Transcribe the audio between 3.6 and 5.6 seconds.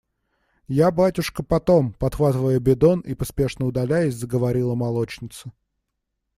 удаляясь, заговорила молочница.